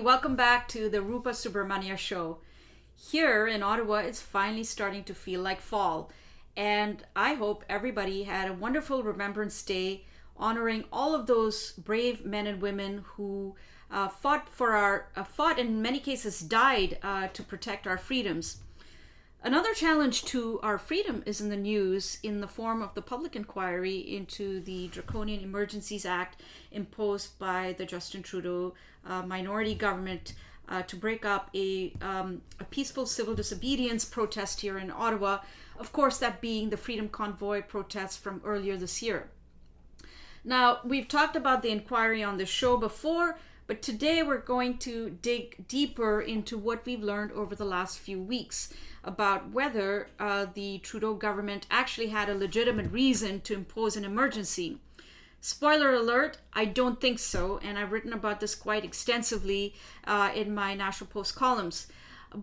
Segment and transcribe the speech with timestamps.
[0.00, 2.38] Welcome back to the Rupa Subramanya Show.
[2.94, 6.12] Here in Ottawa, it's finally starting to feel like fall.
[6.56, 10.04] And I hope everybody had a wonderful Remembrance Day
[10.36, 13.56] honoring all of those brave men and women who
[13.90, 18.58] uh, fought for our, uh, fought in many cases died uh, to protect our freedoms.
[19.42, 23.36] Another challenge to our freedom is in the news in the form of the public
[23.36, 26.42] inquiry into the Draconian Emergencies Act
[26.72, 28.74] imposed by the Justin Trudeau
[29.06, 30.34] uh, minority government
[30.68, 35.38] uh, to break up a, um, a peaceful civil disobedience protest here in Ottawa.
[35.78, 39.30] Of course, that being the Freedom Convoy protest from earlier this year.
[40.44, 45.10] Now, we've talked about the inquiry on the show before, but today we're going to
[45.22, 48.72] dig deeper into what we've learned over the last few weeks
[49.08, 54.78] about whether uh, the Trudeau government actually had a legitimate reason to impose an emergency.
[55.40, 59.74] Spoiler alert, I don't think so, and I've written about this quite extensively
[60.06, 61.86] uh, in my National Post columns.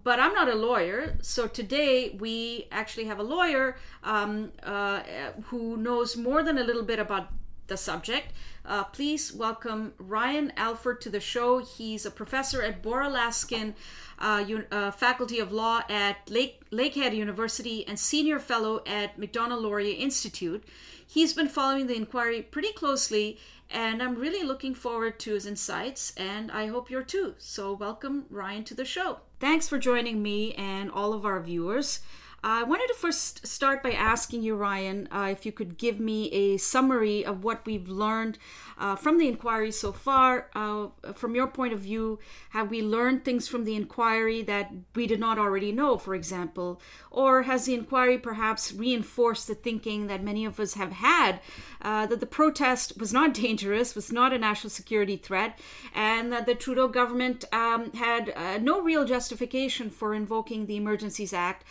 [0.04, 5.02] But I'm not a lawyer, so today we actually have a lawyer um, uh,
[5.46, 7.28] who knows more than a little bit about
[7.68, 8.34] the subject.
[8.66, 11.60] Uh, please welcome Ryan Alford to the show.
[11.60, 13.74] He's a professor at Bora Laskin
[14.18, 20.64] uh, uh, Faculty of Law at Lake, Lakehead University and senior fellow at Macdonald-Laurier Institute.
[21.06, 23.38] He's been following the inquiry pretty closely,
[23.70, 27.36] and I'm really looking forward to his insights, and I hope you're too.
[27.38, 29.20] So, welcome, Ryan, to the show.
[29.40, 32.00] Thanks for joining me and all of our viewers.
[32.48, 36.32] I wanted to first start by asking you, Ryan, uh, if you could give me
[36.32, 38.38] a summary of what we've learned
[38.78, 40.52] uh, from the inquiry so far.
[40.54, 42.20] Uh, from your point of view,
[42.52, 46.80] have we learned things from the inquiry that we did not already know, for example?
[47.10, 51.40] Or has the inquiry perhaps reinforced the thinking that many of us have had
[51.82, 55.58] uh, that the protest was not dangerous, was not a national security threat,
[55.96, 61.34] and that the Trudeau government um, had uh, no real justification for invoking the Emergencies
[61.34, 61.64] Act?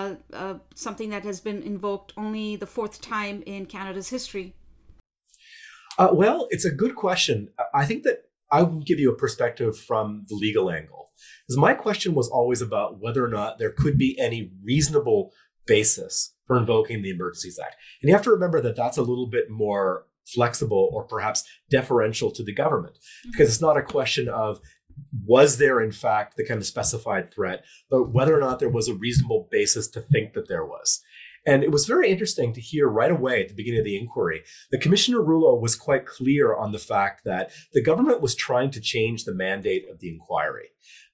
[0.00, 4.54] Uh, uh, something that has been invoked only the fourth time in Canada's history?
[5.98, 7.48] Uh, well, it's a good question.
[7.74, 11.10] I think that I will give you a perspective from the legal angle.
[11.46, 15.32] Because my question was always about whether or not there could be any reasonable
[15.66, 17.76] basis for invoking the Emergencies Act.
[18.00, 22.30] And you have to remember that that's a little bit more flexible or perhaps deferential
[22.30, 23.32] to the government mm-hmm.
[23.32, 24.60] because it's not a question of
[25.26, 28.88] was there in fact the kind of specified threat, but whether or not there was
[28.88, 31.02] a reasonable basis to think that there was.
[31.46, 34.42] And it was very interesting to hear right away at the beginning of the inquiry
[34.70, 38.80] that Commissioner Rouleau was quite clear on the fact that the government was trying to
[38.80, 40.68] change the mandate of the inquiry.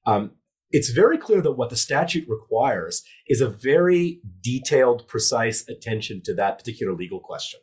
[0.05, 0.33] Um,
[0.71, 6.35] it's very clear that what the statute requires is a very detailed, precise attention to
[6.35, 7.61] that particular legal question.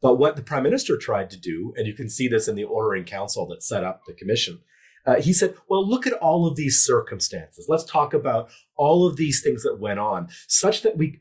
[0.00, 2.64] But what the prime minister tried to do, and you can see this in the
[2.64, 4.60] order in council that set up the commission,
[5.06, 7.66] uh, he said, Well, look at all of these circumstances.
[7.68, 11.20] Let's talk about all of these things that went on, such that we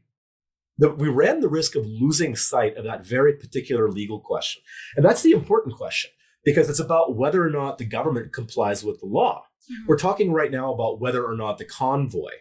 [0.77, 4.63] that we ran the risk of losing sight of that very particular legal question.
[4.95, 6.11] And that's the important question
[6.45, 9.43] because it's about whether or not the government complies with the law.
[9.69, 9.87] Mm-hmm.
[9.87, 12.31] We're talking right now about whether or not the convoy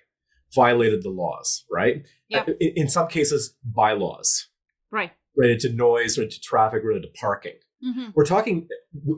[0.55, 2.07] violated the laws, right?
[2.29, 2.43] Yeah.
[2.43, 4.49] Uh, in, in some cases, bylaws.
[4.91, 5.13] Right.
[5.37, 7.55] Related to noise, related to traffic, related to parking.
[7.85, 8.11] Mm-hmm.
[8.15, 8.69] We're talking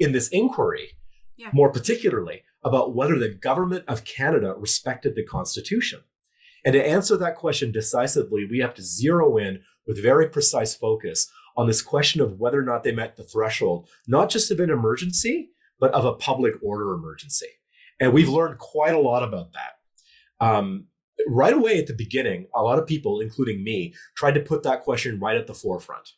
[0.00, 0.96] in this inquiry
[1.40, 1.50] yeah.
[1.52, 6.00] more particularly about whether the government of Canada respected the Constitution.
[6.64, 11.30] And to answer that question decisively, we have to zero in with very precise focus
[11.56, 14.70] on this question of whether or not they met the threshold, not just of an
[14.70, 17.48] emergency, but of a public order emergency.
[17.98, 20.44] And we've learned quite a lot about that.
[20.44, 20.86] Um,
[21.26, 24.82] right away at the beginning, a lot of people, including me, tried to put that
[24.82, 26.10] question right at the forefront.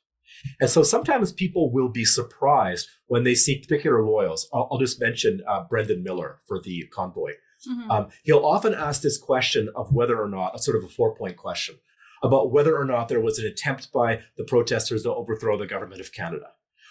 [0.61, 4.49] And so sometimes people will be surprised when they see particular lawyers.
[4.53, 7.33] I'll, I'll just mention uh, Brendan Miller for the convoy.
[7.69, 7.91] Mm-hmm.
[7.91, 11.15] Um, he'll often ask this question of whether or not, a sort of a four
[11.15, 11.77] point question,
[12.23, 16.01] about whether or not there was an attempt by the protesters to overthrow the government
[16.01, 16.47] of Canada,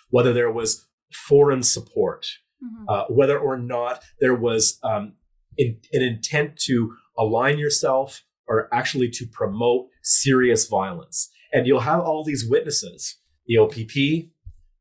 [0.09, 2.25] whether there was foreign support,
[2.63, 2.85] mm-hmm.
[2.87, 5.13] uh, whether or not there was um,
[5.57, 11.29] in, an intent to align yourself or actually to promote serious violence.
[11.53, 13.17] And you'll have all these witnesses
[13.51, 14.29] the OPP,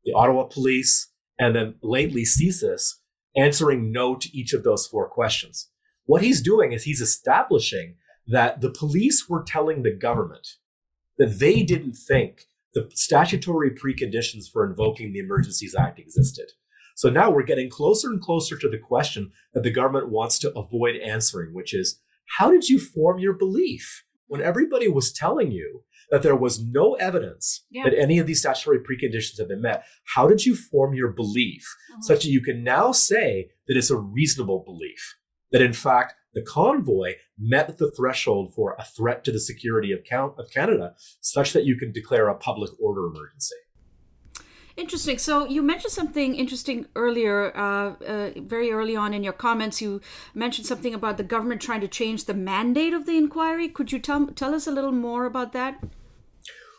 [0.05, 2.93] the Ottawa Police, and then lately CSIS
[3.35, 5.69] answering no to each of those four questions.
[6.05, 7.95] What he's doing is he's establishing
[8.27, 10.47] that the police were telling the government
[11.17, 16.51] that they didn't think the statutory preconditions for invoking the Emergencies Act existed.
[16.95, 20.57] So now we're getting closer and closer to the question that the government wants to
[20.57, 21.99] avoid answering, which is
[22.37, 26.93] how did you form your belief when everybody was telling you that there was no
[26.95, 27.83] evidence Yeah.
[27.85, 29.85] that any of these statutory preconditions have been met,
[30.15, 31.63] how did you form your belief
[31.93, 32.03] Mhm.
[32.03, 35.15] such that you can now say that it's a reasonable belief
[35.51, 40.03] that in fact the convoy met the threshold for a threat to the security of,
[40.03, 43.55] Can- of Canada, such that you can declare a public order emergency.
[44.77, 45.17] Interesting.
[45.17, 49.81] So you mentioned something interesting earlier, uh, uh, very early on in your comments.
[49.81, 49.99] You
[50.33, 53.67] mentioned something about the government trying to change the mandate of the inquiry.
[53.67, 55.83] Could you tell tell us a little more about that?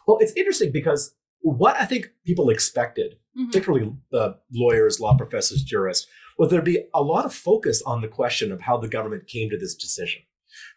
[0.07, 3.47] Well, it's interesting because what I think people expected, Mhm.
[3.47, 6.07] particularly uh, lawyers, law professors, jurists,
[6.39, 9.49] was there'd be a lot of focus on the question of how the government came
[9.51, 10.23] to this decision.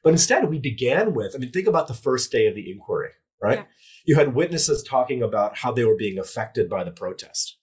[0.04, 3.12] But instead, we began with I mean, think about the first day of the inquiry,
[3.42, 3.60] right?
[3.60, 3.66] Yeah.
[4.06, 7.57] You had witnesses talking about how they were being affected by the protest.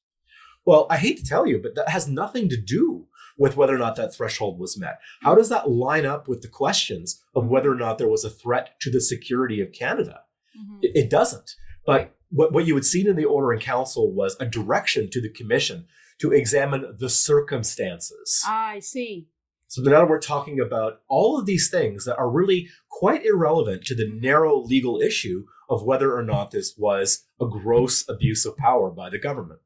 [0.65, 3.07] Well, I hate to tell you, but that has nothing to do
[3.39, 4.99] with whether or not that threshold was met.
[5.23, 8.31] How does that line up with the questions of whether or not there was a
[8.31, 10.21] threat to the security of Canada?
[10.59, 10.79] Mhm.
[10.83, 11.51] It, it doesn't.
[11.87, 12.13] But Right.
[12.31, 15.29] what, what you had seen in the order in council was a direction to the
[15.31, 15.87] commission
[16.21, 18.43] to examine the circumstances.
[18.47, 19.27] I see.
[19.69, 23.95] So now we're talking about all of these things that are really quite irrelevant to
[23.95, 24.21] the Mhm.
[24.21, 29.09] narrow legal issue of whether or not this was a gross abuse of power by
[29.09, 29.61] the government.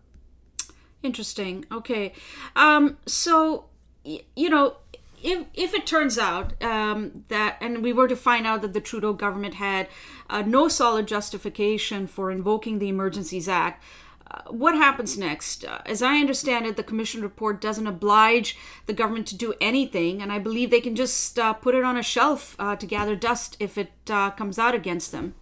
[1.02, 1.64] Interesting.
[1.70, 2.12] Okay.
[2.54, 3.66] Um, so,
[4.04, 4.76] y- you know,
[5.22, 8.80] if, if it turns out um, that, and we were to find out that the
[8.80, 9.88] Trudeau government had
[10.28, 13.82] uh, no solid justification for invoking the Emergencies Act,
[14.28, 15.64] uh, what happens next?
[15.64, 20.20] Uh, as I understand it, the commission report doesn't oblige the government to do anything,
[20.20, 23.14] and I believe they can just uh, put it on a shelf uh, to gather
[23.14, 25.34] dust if it uh, comes out against them.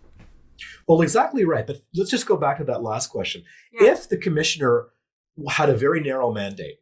[0.87, 1.67] Well, exactly right.
[1.67, 3.45] But let's just go back to that last question.
[3.73, 3.93] Yeah.
[3.93, 4.89] If the commissioner
[5.49, 6.77] had a very narrow mandate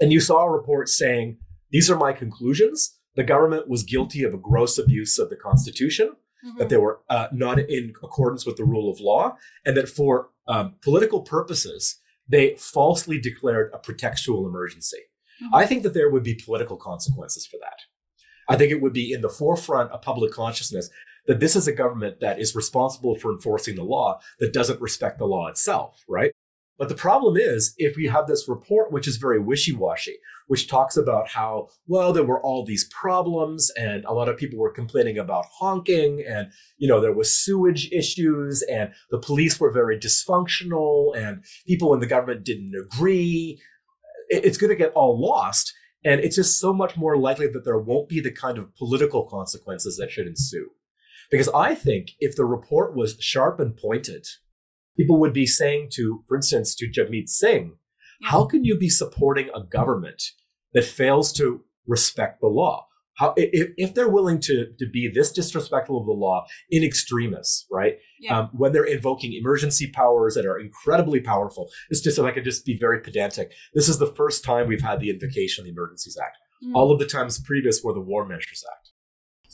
[0.00, 1.38] and you saw a report saying,
[1.76, 6.16] these are my conclusions, the government was guilty of a gross abuse of the Constitution,
[6.58, 9.36] that they were uh, not in accordance with the rule of law,
[9.66, 15.02] and that for um, political purposes, they falsely declared a pretextual emergency.
[15.42, 15.50] Mhm.
[15.52, 17.78] I think that there would be political consequences for that.
[18.48, 20.88] I think it would be in the forefront of public consciousness
[21.26, 25.18] that this is a government that is responsible for enforcing the law that doesn't respect
[25.18, 26.32] the law itself, right?
[26.78, 30.68] But the problem is, if we have this report, which is very wishy washy, which
[30.68, 34.72] talks about how, well, there were all these problems and a lot of people were
[34.72, 39.98] complaining about honking and, you know, there was sewage issues and the police were very
[39.98, 43.58] dysfunctional and people in the government didn't agree.
[44.28, 45.72] It's going to get all lost.
[46.04, 49.24] And it's just so much more likely that there won't be the kind of political
[49.24, 50.70] consequences that should ensue.
[51.30, 54.26] Because I think if the report was sharp and pointed,
[54.96, 57.76] people would be saying to, for instance, to Jagmeet Singh,
[58.20, 58.30] Yeah.
[58.30, 60.22] how can you be supporting a government
[60.72, 62.86] that fails to respect the law?
[63.18, 67.64] How, if, if they're willing to, to be this disrespectful of the law in extremis,
[67.72, 67.96] right?
[68.20, 68.40] Yeah.
[68.40, 72.44] Um, when they're invoking emergency powers that are incredibly powerful, it's just if I could
[72.44, 73.52] just be very pedantic.
[73.72, 76.36] This is the first time we've had the invocation of the Emergencies Act.
[76.62, 76.74] Mm.
[76.74, 78.90] All of the times previous were the War Measures Act.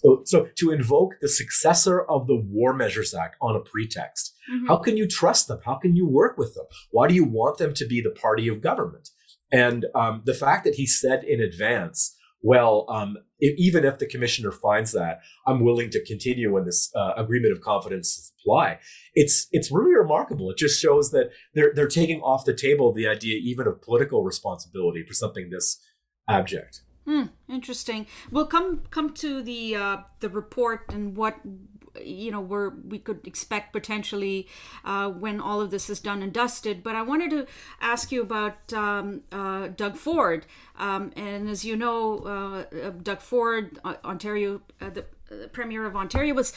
[0.03, 4.69] So, so to invoke the successor of the War Measures Act on a pretext, Mhm.
[4.69, 5.61] how can you trust them?
[5.65, 6.67] How can you work with them?
[6.91, 9.11] Why do you want them to be the party of government?
[9.53, 14.07] And um, the fact that he said in advance, well, um, if, even if the
[14.07, 18.81] commissioner finds that, I'm willing to continue when this uh, agreement of confidence apply.
[19.15, 20.51] It's it's really remarkable.
[20.51, 24.25] It just shows that they're they're taking off the table the idea even of political
[24.25, 25.79] responsibility for something this
[26.29, 26.83] abject.
[27.05, 28.07] Hmm, interesting.
[28.31, 31.37] We'll come come to the uh, the report and what
[32.01, 34.49] you know we're we could expect potentially
[34.85, 36.83] uh, when all of this is done and dusted.
[36.83, 37.47] But I wanted to
[37.81, 40.47] ask you about um, uh, Doug Ford.
[40.77, 44.91] Um, and as you know, uh, uh, Doug Ford, uh, Ontario, uh,
[45.41, 46.53] the Premier of Ontario, was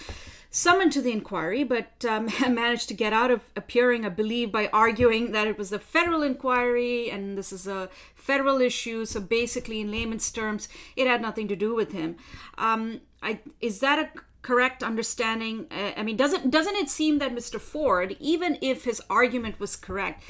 [0.50, 4.70] summoned to the inquiry, but um, managed to get out of appearing, I believe, by
[4.72, 9.06] arguing that it was a federal inquiry and this is a federal issue.
[9.06, 12.16] So basically, in layman's terms, it had nothing to do with him.
[12.58, 14.10] Um, I, is that a
[14.42, 15.68] correct understanding?
[15.72, 17.60] Uh, I mean, doesn't doesn't it seem that Mr.
[17.60, 20.24] Ford, even if his argument was correct,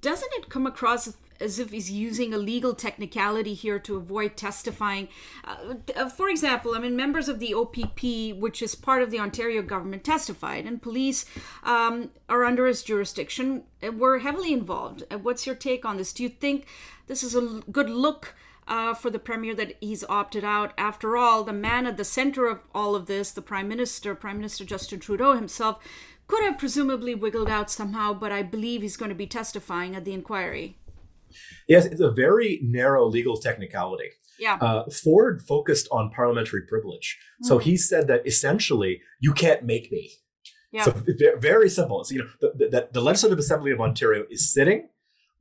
[0.00, 5.08] doesn't it come across as if he's using a legal technicality here to avoid testifying?
[5.44, 9.20] Uh, uh, for example, I mean, members of the OPP, which is part of the
[9.20, 11.24] Ontario government, testified, and police
[11.62, 13.64] um, are under his jurisdiction.
[13.82, 15.04] uh, Were heavily involved.
[15.10, 16.12] Uh, What's your take on this?
[16.12, 16.66] Do you think
[17.06, 18.34] this is a good look?
[18.66, 20.74] Uh, for the premier that he's opted out.
[20.76, 24.36] After all, the man at the center of all of this, the prime minister, Prime
[24.36, 25.78] Minister Justin Trudeau himself,
[26.26, 30.04] could have presumably wiggled out somehow, but I believe he's going to be testifying at
[30.04, 30.76] the inquiry.
[31.68, 34.10] Yes, it's a very narrow legal technicality.
[34.38, 34.54] Yeah.
[34.60, 37.18] Uh, Ford focused on parliamentary privilege.
[37.42, 37.62] So Mhm.
[37.62, 40.12] he said that essentially, you can't make me.
[40.70, 40.84] Yeah.
[40.84, 40.94] So
[41.38, 42.04] very simple.
[42.04, 44.88] So you know the, the, the Legislative Assembly of Ontario is sitting.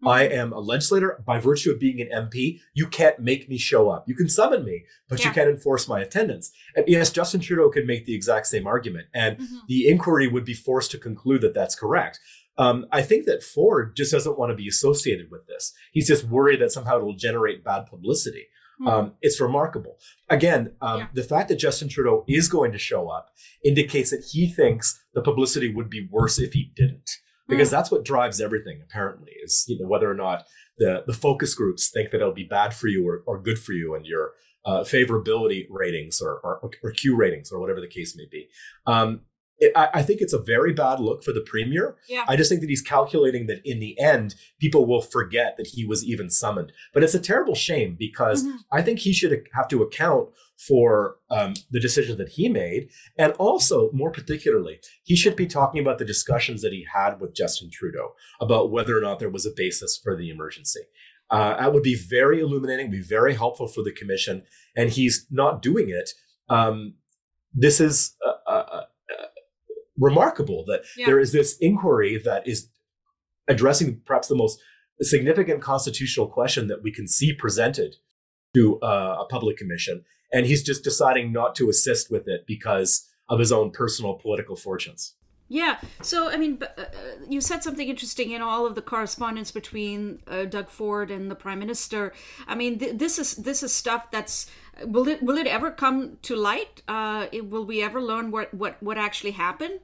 [0.04, 0.10] Mhm.
[0.10, 2.60] I am a legislator by virtue of being an MP.
[2.74, 4.06] You can't make me show up.
[4.08, 6.52] You can summon me, but you can't enforce my attendance.
[6.76, 9.46] And yes, Justin Trudeau could make the exact same argument, and Mhm.
[9.68, 12.20] the inquiry would be forced to conclude that that's correct.
[12.58, 15.74] Um, I think that Ford just doesn't want to be associated with this.
[15.92, 18.48] He's just worried that somehow it'll generate bad publicity.
[18.82, 18.88] Mhm.
[18.88, 19.98] Um, it's remarkable.
[20.30, 21.08] Again, um, Yeah.
[21.14, 23.30] the fact that Justin Trudeau is going to show up
[23.64, 27.10] indicates that he thinks the publicity would be worse if he didn't,
[27.48, 28.82] because that's what drives everything.
[28.84, 30.46] Apparently, is you know whether or not
[30.78, 33.74] the the focus groups think that it'll be bad for you or, or good for
[33.74, 34.34] you, and your
[34.66, 38.48] uh, favorability ratings or, or or Q ratings or whatever the case may be.
[38.86, 39.22] Um,
[39.60, 41.96] it, I, I think it's a very bad look for the premier.
[42.08, 42.26] Yeah.
[42.28, 45.86] I just think that he's calculating that in the end, people will forget that he
[45.86, 46.72] was even summoned.
[46.94, 48.58] But it's a terrible shame because Mhm.
[48.72, 50.30] I think he should have to account
[50.68, 52.90] for um, the decision that he made.
[53.18, 57.36] And also, more particularly, he should be talking about the discussions that he had with
[57.36, 60.82] Justin Trudeau about whether or not there was a basis for the emergency.
[61.30, 64.44] Uh, that would be very illuminating, be very helpful for the commission.
[64.76, 66.10] And he's not doing it.
[66.50, 66.96] Um,
[67.54, 68.84] this is uh, uh, uh,
[69.98, 71.08] remarkable that Yeah.
[71.08, 72.70] there is this inquiry that is
[73.48, 74.60] addressing perhaps the most
[75.02, 77.96] significant constitutional question that we can see presented
[78.56, 83.08] to uh, a public commission, and he's just deciding not to assist with it because
[83.30, 85.14] of his own personal political fortunes.
[85.50, 85.80] Yeah.
[86.02, 86.86] So, I mean, uh,
[87.30, 91.36] you said something interesting in all of the correspondence between uh, Doug Ford and the
[91.36, 92.14] Prime Minister.
[92.48, 94.48] I mean, th- this is this is stuff that's
[94.86, 96.82] will it will it ever come to light?
[96.88, 99.80] Uh, it, will we ever learn what what what actually happened?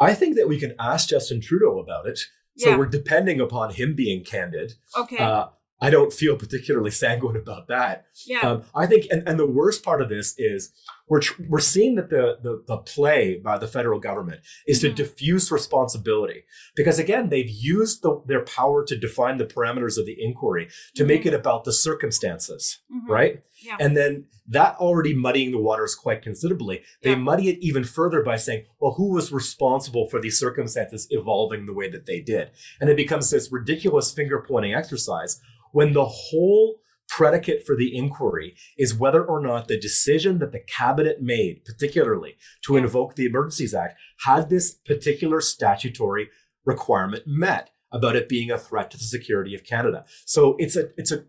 [0.00, 2.18] I think that we can ask Justin Trudeau about it.
[2.56, 2.76] So Yeah.
[2.78, 4.74] we're depending upon him being candid.
[4.96, 5.18] Okay.
[5.18, 5.48] Uh,
[5.80, 8.06] I don't feel particularly sanguine about that.
[8.26, 8.40] yeah.
[8.40, 10.72] Um, I think, and, and the worst part of this is
[11.08, 14.82] we're tr- we're seeing that the, the the play by the federal government is Mhm.
[14.82, 16.44] to diffuse responsibility
[16.76, 21.04] because again they've used the, their power to define the parameters of the inquiry to
[21.06, 23.08] make it about the circumstances, Mhm.
[23.08, 23.42] right?
[23.64, 23.76] Yeah.
[23.80, 26.82] And then that already muddying the waters quite considerably.
[27.02, 27.16] They Yeah.
[27.16, 31.72] muddy it even further by saying, well, who was responsible for these circumstances evolving the
[31.74, 32.50] way that they did?
[32.80, 35.40] And it becomes this ridiculous finger pointing exercise
[35.72, 40.60] when the whole predicate for the inquiry is whether or not the decision that the
[40.60, 46.28] cabinet made, particularly to invoke the Emergencies Act, had this particular statutory
[46.64, 50.04] requirement met about it being a threat to the security of Canada.
[50.26, 51.24] So it's a it's a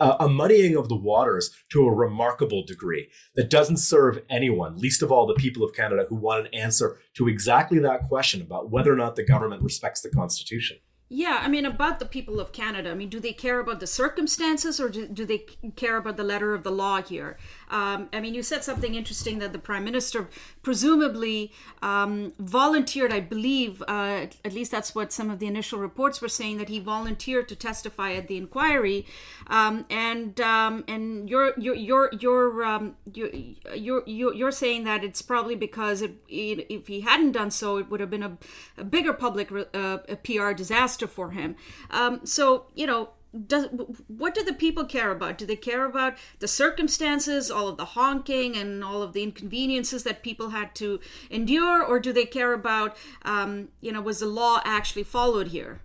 [0.00, 5.12] a muddying of the waters to a remarkable degree that doesn't serve anyone, least of
[5.12, 8.92] all the people of Canada who want an answer to exactly that question about whether
[8.92, 10.78] or not the government respects the Constitution.
[11.10, 12.90] Yeah, I mean, about the people of Canada.
[12.90, 15.44] I mean, do they care about the circumstances or do, do they
[15.76, 17.36] care about the letter of the law here?
[17.68, 20.28] Um, I mean, you said something interesting that the Prime Minister
[20.62, 26.22] presumably um, volunteered, I believe, uh, at least that's what some of the initial reports
[26.22, 29.04] were saying, that he volunteered to testify at the inquiry.
[29.48, 33.30] Um, and um, and you're you're you're you're, um, you're
[33.74, 37.76] you're you're you're saying that it's probably because it, it, if he hadn't done so,
[37.76, 38.38] it would have been a,
[38.78, 41.56] a bigger public uh, a PR disaster for him.
[41.90, 43.10] Um, so you know.
[43.48, 43.66] Does,
[44.06, 45.38] what do the people care about?
[45.38, 50.04] Do they care about the circumstances, all of the honking, and all of the inconveniences
[50.04, 54.26] that people had to endure, or do they care about, um, you know, was the
[54.26, 55.80] law actually followed here?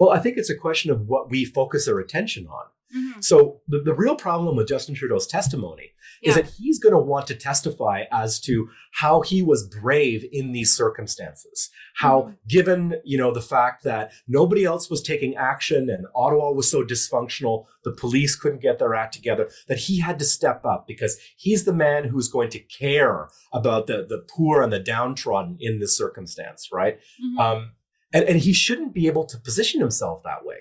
[0.00, 2.64] Well, I think it's a question of what we focus our attention on.
[2.96, 3.20] Mm-hmm.
[3.20, 5.92] So the, the real problem with Justin Trudeau's testimony
[6.22, 10.52] is that he's going to want to testify as to how he was brave in
[10.52, 11.70] these circumstances.
[11.96, 12.36] How, Mhm.
[12.48, 16.82] given you know the fact that nobody else was taking action and Ottawa was so
[16.84, 21.18] dysfunctional, the police couldn't get their act together, that he had to step up because
[21.36, 25.78] he's the man who's going to care about the the poor and the downtrodden in
[25.80, 26.98] this circumstance, right?
[27.22, 27.38] Mhm.
[27.40, 27.72] Um,
[28.12, 30.58] and, and he shouldn't be able to position himself that way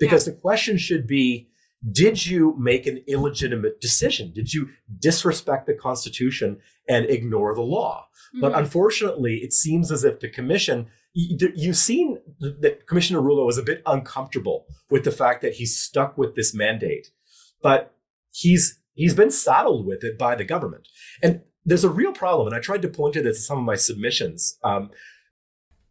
[0.00, 1.48] because the question should be
[1.92, 4.32] did you make an illegitimate decision?
[4.34, 6.58] Did you disrespect the Constitution
[6.88, 8.08] and ignore the law?
[8.40, 8.58] But Mhm.
[8.58, 13.62] unfortunately, it seems as if the commission, you- you've seen that Commissioner Rouleau is a
[13.62, 17.10] bit uncomfortable with the fact that he's stuck with this mandate,
[17.62, 17.94] but
[18.32, 20.88] he's he's been saddled with it by the government.
[21.22, 23.64] And there's a real problem, and I tried to point to this in some of
[23.64, 24.58] my submissions.
[24.64, 24.90] Um,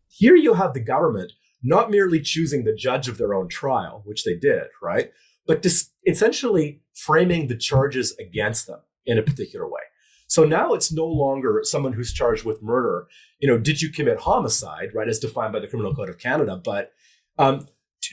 [0.10, 1.32] here you have the government
[1.63, 5.13] not merely choosing the judge of their own trial, which they did, right?
[5.48, 9.82] But dis- essentially framing the charges against them in a particular way.
[10.27, 13.08] So now it's no longer someone who's charged with murder.
[13.39, 16.60] You know, did you commit homicide, right, as defined by the Criminal Code of Canada?
[16.62, 16.92] But
[17.38, 17.68] um,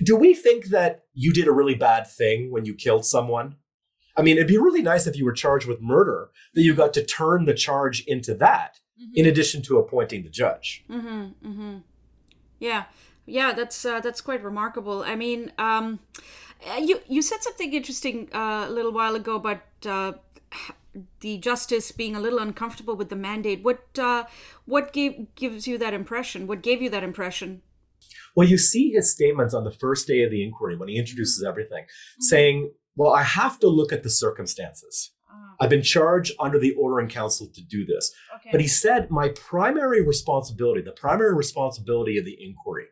[0.04, 3.56] do we think that you did a really bad thing when you killed someone?
[4.16, 6.94] I mean, it'd be really nice if you were charged with murder, that you got
[6.94, 9.10] to turn the charge into that Mm-hmm.
[9.16, 10.84] in addition to appointing the judge.
[10.88, 11.48] Mm-hmm.
[11.48, 11.78] Mm-hmm.
[12.60, 12.84] Yeah,
[13.26, 15.02] yeah, that's uh, that's quite remarkable.
[15.02, 15.98] I mean, um,
[16.80, 20.12] you you said something interesting uh, a little while ago about uh,
[21.20, 23.62] the justice being a little uncomfortable with the mandate.
[23.62, 24.24] What uh,
[24.64, 26.46] what gave gives you that impression?
[26.46, 27.62] What gave you that impression?
[28.36, 31.44] Well, you see his statements on the first day of the inquiry when he introduces
[31.44, 31.84] everything,
[32.18, 35.10] saying, "Well, I have to look at the circumstances."
[35.60, 38.12] I've been charged under the order in council to do this.
[38.36, 38.50] Okay.
[38.50, 42.86] But he said, my primary responsibility, the primary responsibility of the inquiry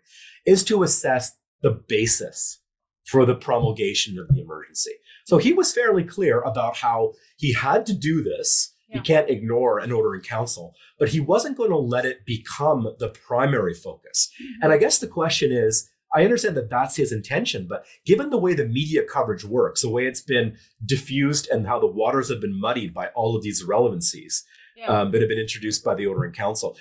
[0.46, 2.61] is to assess the basis
[3.04, 4.92] for the promulgation of the emergency.
[5.26, 8.74] So he was fairly clear about how he had to do this.
[8.88, 12.94] He can't ignore an order in council, but he wasn't going to let it become
[12.98, 14.30] the primary focus.
[14.60, 18.36] And I guess the question is I understand that that's his intention, but given the
[18.36, 22.42] way the media coverage works, the way it's been diffused and how the waters have
[22.42, 24.44] been muddied by all of these irrelevancies
[24.76, 24.88] Yeah.
[24.88, 26.76] um, that have been introduced by the order in council,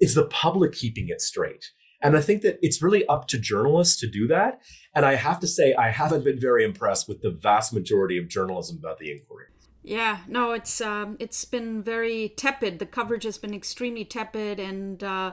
[0.00, 1.64] is the public keeping it straight.
[2.02, 4.60] And I think that it's really up to journalists to do that.
[4.94, 8.28] And I have to say, I haven't been very impressed with the vast majority of
[8.28, 9.46] journalism about the inquiry.
[9.86, 12.80] Yeah, no, it's um, it's been very tepid.
[12.80, 15.30] The coverage has been extremely tepid, and uh,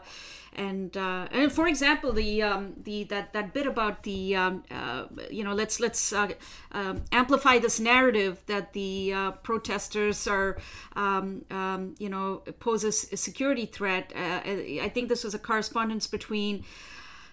[0.56, 5.06] and uh, and for example, the um, the that that bit about the um, uh,
[5.32, 6.34] you know let's let's uh,
[6.72, 10.60] um amplify this narrative that the uh, protesters are
[10.96, 14.14] um, um, you know pose a security threat.
[14.16, 16.64] Uh, I think this was a correspondence between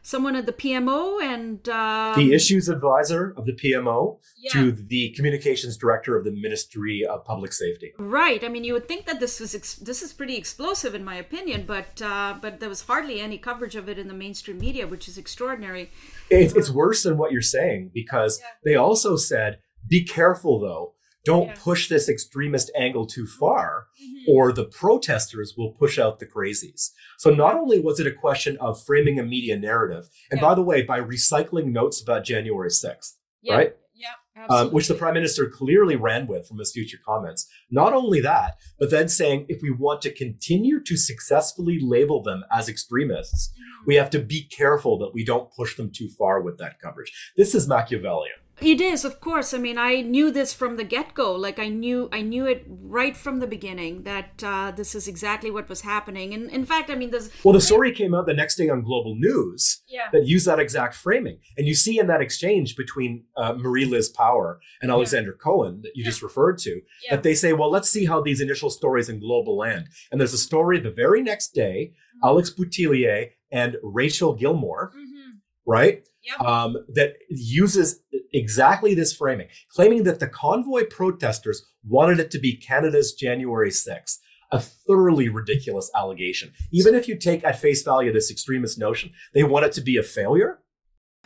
[0.02, 4.52] someone at the PMO and um, the issues advisor of the PMO Yeah.
[4.52, 7.92] to the communications director of the Ministry of Public Safety.
[7.98, 8.42] Right.
[8.42, 11.16] I mean, you would think that this was ex- this is pretty explosive, in my
[11.16, 14.86] opinion, but uh, but there was hardly any coverage of it in the mainstream media,
[14.86, 15.90] which is extraordinary.
[16.30, 18.46] It's, it's worse than what you're saying because Yeah.
[18.64, 20.94] they also said, be careful though.
[21.24, 21.54] Don't Yeah.
[21.58, 24.30] push this extremist angle too far, Mm-hmm.
[24.32, 26.90] or the protesters will push out the crazies.
[27.18, 30.48] So not only was it a question of framing a media narrative, and Yeah.
[30.48, 33.54] by the way, by recycling notes about January 6th, Yeah.
[33.56, 33.76] right?
[33.94, 34.46] Yeah.
[34.48, 37.46] um, which the prime minister clearly ran with from his future comments.
[37.70, 42.44] Not only that, but then saying if we want to continue to successfully label them
[42.50, 43.84] as extremists, Mm-hmm.
[43.86, 47.12] we have to be careful that we don't push them too far with that coverage.
[47.36, 48.39] This is Machiavellian.
[48.60, 49.54] It is, of course.
[49.54, 51.32] I mean, I knew this from the get-go.
[51.34, 55.50] Like I knew, I knew it right from the beginning that uh, this is exactly
[55.50, 56.34] what was happening.
[56.34, 58.82] And in fact, I mean, there's Well, the story came out the next day on
[58.82, 61.38] Global News yeah, that used that exact framing.
[61.56, 65.92] And you see in that exchange between uh, Marie Liz Power and Alexander Cohen that
[65.94, 67.16] you just referred to, Yeah.
[67.16, 69.88] that they say, well, let's see how these initial stories in Global land.
[70.10, 71.92] And there's a story the very next day,
[72.22, 75.30] Alex Boutillier and Rachel Gilmore, Mm-hmm.
[75.66, 76.04] right?
[76.24, 76.40] Yep.
[76.40, 78.00] Um, that uses
[78.32, 84.18] exactly this framing, claiming that the convoy protesters wanted it to be Canada's January 6th.
[84.52, 86.52] A thoroughly ridiculous allegation.
[86.72, 89.96] Even if you take at face value this extremist notion, they want it to be
[89.96, 90.58] a failure.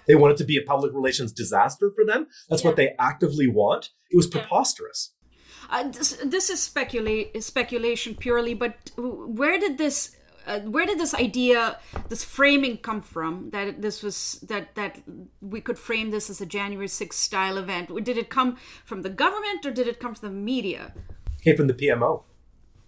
[0.07, 2.27] They want it to be a public relations disaster for them.
[2.51, 3.89] That's what they actively want.
[4.11, 4.41] It was Yeah.
[4.43, 5.15] preposterous.
[5.71, 10.15] Uh, this, this is speculate speculation purely, but where did this
[10.47, 11.79] uh, where did this idea,
[12.09, 13.51] this framing come from?
[13.51, 15.01] That this was that that
[15.41, 17.91] we could frame this as a January 6th style event.
[18.05, 20.93] Did it come from the government or did it come from the media?
[21.43, 22.23] Came from the PMO.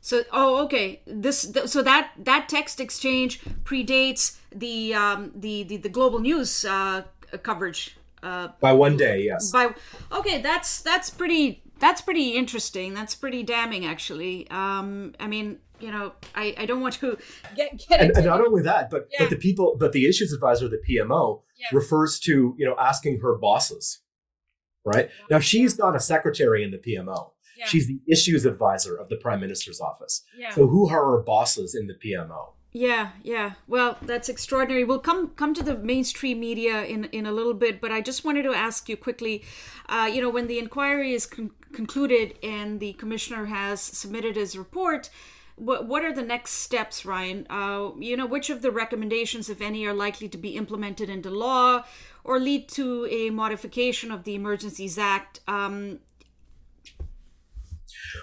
[0.01, 1.03] So, oh, okay.
[1.07, 6.65] This, th- so that that text exchange predates the um, the, the the global news
[6.65, 7.03] uh,
[7.43, 7.97] coverage.
[8.23, 9.53] Uh, By one day, yes.
[9.53, 9.75] by
[10.11, 12.95] okay, that's that's pretty that's pretty interesting.
[12.95, 14.49] That's pretty damning, actually.
[14.51, 17.19] Um, I mean, you know, I, I don't want to
[17.57, 19.19] get get and, into and not only that, but Yeah.
[19.21, 21.67] but the people, but the issues advisor of the PMO Yeah.
[21.73, 24.01] refers to you know asking her bosses,
[24.85, 25.11] right?
[25.31, 27.33] Now she's not a secretary in the PMO.
[27.59, 27.67] Yeah.
[27.67, 30.23] She's the issues advisor of the prime minister's office.
[30.39, 30.53] yeah.
[30.55, 32.53] So who are her bosses in the PMO?
[32.73, 33.53] Yeah, yeah.
[33.67, 34.85] Well, that's extraordinary.
[34.85, 38.23] We'll come come to the mainstream media in in a little bit, but I just
[38.27, 39.43] wanted to ask you quickly.
[39.89, 44.59] Uh, you know, when the inquiry is con- concluded and the commissioner has submitted his
[44.59, 45.09] report,
[45.57, 47.47] what what are the next steps, Ryan?
[47.51, 51.31] Uh, you know, which of the recommendations, if any, are likely to be implemented into
[51.31, 51.85] law
[52.25, 55.41] or lead to a modification of the Emergencies Act?
[55.49, 56.01] Um,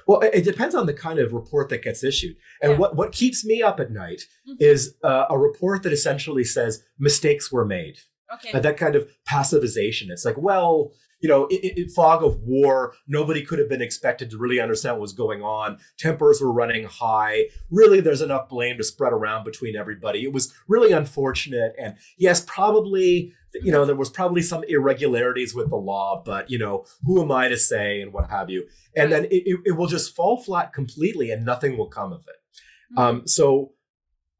[0.07, 2.35] Well, it, depends on the kind of report that gets issued.
[2.61, 2.77] And Yeah.
[2.77, 4.57] what what keeps me up at night Mhm.
[4.59, 7.97] is uh, a report that essentially says mistakes were made.
[8.33, 8.51] okay.
[8.51, 10.09] Uh, that kind of passivization.
[10.09, 10.91] It's like, well,
[11.23, 11.47] you know,
[11.95, 15.77] fog of war, nobody could have been expected to really understand what was going on.
[15.97, 17.45] Tempers were running high.
[17.71, 20.25] Really, there's enough blame to spread around between everybody.
[20.25, 21.75] It was really unfortunate.
[21.79, 26.59] And yes, probably, you know, there was probably some irregularities with the law, but, you
[26.59, 28.67] know, who am I to say and what have you?
[28.93, 32.25] And then it, it, it will just fall flat completely and nothing will come of
[32.27, 32.97] it.
[32.97, 33.01] Mm-hmm.
[33.01, 33.71] Um, so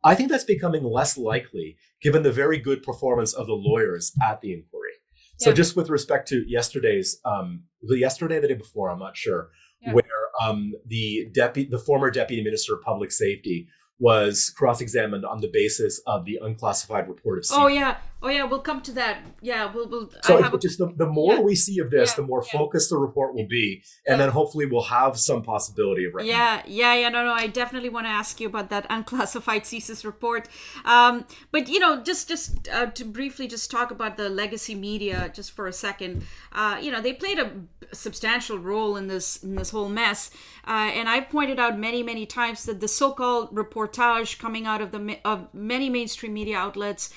[0.04, 4.42] I think that's becoming less likely given the very good performance of the lawyers at
[4.42, 4.92] the inquiry.
[5.38, 9.50] So just with respect to yesterday's, um, the yesterday, the day before, I'm not sure,
[9.82, 9.94] yeah.
[9.94, 10.04] where
[10.42, 13.68] um, the deputy, the former deputy minister of public safety
[14.00, 17.46] was cross-examined on the basis of the unclassified report of.
[17.52, 19.20] Oh yeah, oh yeah, we'll come to that.
[19.42, 19.88] Yeah, we'll.
[19.88, 21.42] we'll so it, just the, the more yeah.
[21.42, 22.16] we see of this, yeah.
[22.16, 22.58] the more yeah.
[22.58, 26.14] focused the report will be, and then hopefully we'll have some possibility of.
[26.24, 27.10] Yeah, yeah, yeah.
[27.10, 27.34] No, no.
[27.34, 30.48] I definitely want to ask you about that unclassified CSIS report.
[30.86, 35.30] Um, but you know, just just uh, to briefly just talk about the legacy media
[35.34, 36.24] just for a second.
[36.54, 37.52] Uh, you know, they played a
[37.92, 40.32] substantial role in this in this whole mess.
[40.66, 44.92] Uh, and I've pointed out many, many times that the so-called reportage coming out of
[44.92, 47.14] the of many mainstream media outlets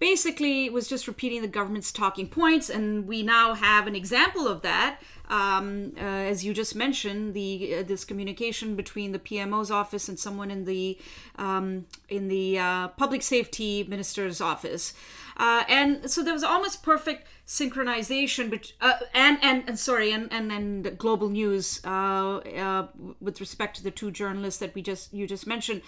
[0.00, 4.62] basically was just repeating the government's talking points, and we now have an example of
[4.62, 4.98] that.
[5.28, 10.18] Um, uh, as you just mentioned, the uh, this communication between the PMO's office and
[10.18, 10.98] someone in the
[11.36, 14.92] um, in the uh, public safety minister's office.
[15.36, 20.32] Uh, and so there was almost perfect synchronization but uh, and, and and sorry and
[20.32, 22.86] and, and global news uh, uh,
[23.20, 25.82] with respect to the two journalists that we just you just mentioned.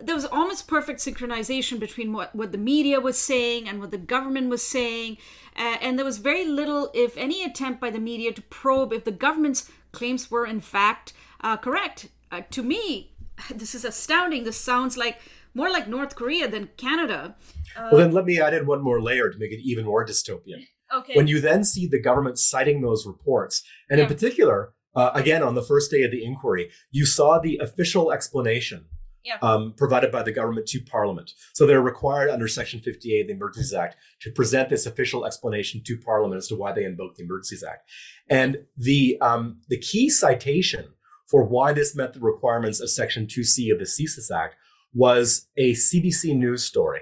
[0.00, 3.98] There was almost perfect synchronization between what what the media was saying and what the
[3.98, 5.18] government was saying.
[5.56, 9.04] Uh, and there was very little if any attempt by the media to probe if
[9.04, 12.08] the government's claims were in fact uh, correct.
[12.50, 13.12] To me
[13.54, 14.44] this is astounding.
[14.44, 15.18] This sounds like
[15.56, 17.34] more like North Korea than Canada.
[17.74, 20.04] Uh, well, then let me add in one more layer to make it even more
[20.04, 20.66] dystopian.
[20.94, 21.14] Okay.
[21.16, 24.04] When you then see the government citing those reports, and yeah.
[24.04, 28.12] in particular, uh, again on the first day of the inquiry, you saw the official
[28.12, 28.84] explanation
[29.24, 29.38] yeah.
[29.42, 31.32] um, provided by the government to Parliament.
[31.54, 35.82] So they're required under Section 58 of the Emergencies Act to present this official explanation
[35.86, 37.90] to Parliament as to why they invoked the Emergencies Act.
[38.28, 40.86] And the um, the key citation
[41.26, 44.54] for why this met the requirements of Section 2C of the CSIS Act
[44.94, 47.00] was a CBC News story.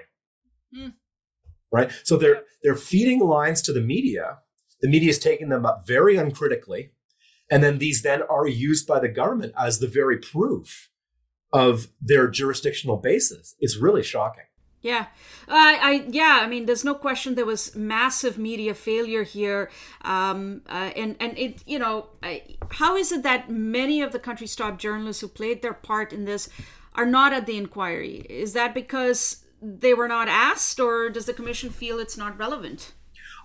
[0.75, 0.93] Mm.
[1.71, 1.91] Right?
[2.03, 4.39] So they're they're feeding lines to the media.
[4.81, 6.91] The media is taking them up very uncritically.
[7.51, 10.89] And then these then are used by the government as the very proof
[11.53, 13.55] of their jurisdictional basis.
[13.59, 14.45] It's really shocking.
[14.81, 15.07] Yeah,
[15.47, 16.41] I, I, yeah.
[16.43, 19.71] I mean, there's no question there was massive media failure here,
[20.01, 24.19] um, uh, and and it, you know, I, how is it that many of the
[24.19, 26.49] country's top journalists who played their part in this
[26.95, 28.25] are not at the inquiry.
[28.29, 32.93] Is that because they were not asked, or does the commission feel it's not relevant?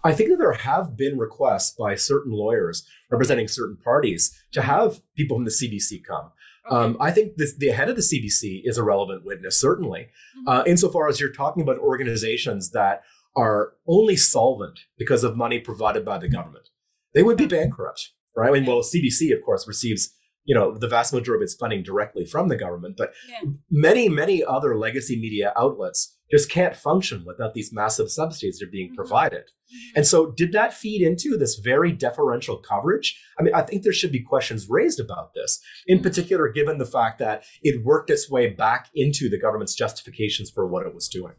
[0.03, 5.01] I think that there have been requests by certain lawyers representing certain parties to have
[5.15, 6.31] people from the CBC come.
[6.67, 6.77] Okay.
[6.77, 10.09] Um, I think this, the head of the CBC is a relevant witness, certainly,
[10.39, 10.49] mm-hmm.
[10.49, 13.03] uh, insofar as you're talking about organizations that
[13.37, 16.69] are only solvent because of money provided by the government.
[17.15, 18.51] They would be bankrupt, right?
[18.51, 21.83] I mean, well, CBC, of course, receives you know the vast majority of its funding
[21.83, 23.50] directly from the government but yeah.
[23.70, 28.70] many many other legacy media outlets just can't function without these massive subsidies that are
[28.70, 28.96] being mm-hmm.
[28.96, 29.96] provided mm-hmm.
[29.96, 33.92] and so did that feed into this very deferential coverage i mean i think there
[33.92, 36.05] should be questions raised about this in mm-hmm.
[36.05, 40.66] particular given the fact that it worked its way back into the government's justifications for
[40.66, 41.35] what it was doing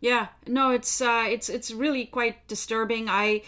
[0.00, 3.40] yeah no it's uh it's it's really quite disturbing i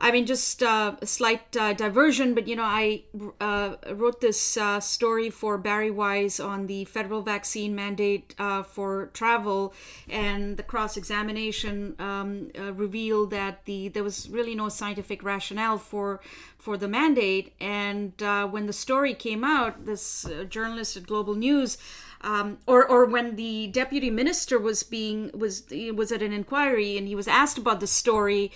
[0.00, 3.02] I mean, just uh, a slight uh, diversion, but you know, I
[3.40, 9.10] uh, wrote this uh, story for Bari Weiss on the federal vaccine mandate uh, for
[9.12, 9.74] travel,
[10.08, 15.78] and the cross examination um, uh, revealed that the there was really no scientific rationale
[15.78, 16.20] for
[16.58, 17.54] for the mandate.
[17.60, 18.12] And
[18.52, 21.76] when the story came out, this journalist at Global News.
[22.20, 27.06] Um, or or when the deputy minister was being was was at an inquiry and
[27.06, 28.50] he was asked about the story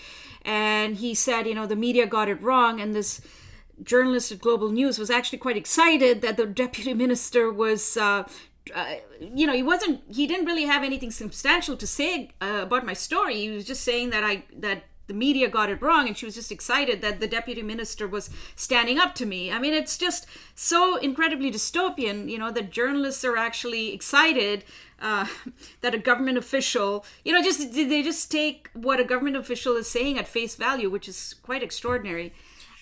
[0.45, 3.21] and he said, you know, the media got it wrong, and this
[3.83, 7.97] journalist at Global News was actually quite excited that the deputy minister was.
[7.97, 8.25] Uh,
[8.73, 10.01] uh, you know, he wasn't.
[10.09, 13.35] He didn't really have anything substantial to say uh, about my story.
[13.35, 16.35] He was just saying that I that the media got it wrong, and she was
[16.35, 19.51] just excited that the deputy minister was standing up to me.
[19.51, 22.29] I mean, it's just so incredibly dystopian.
[22.31, 24.65] You know, that journalists are actually excited
[25.01, 25.27] uh,
[25.81, 29.89] that a government official, you know, just they just take what a government official is
[29.91, 32.33] saying at face value, which is quite extraordinary.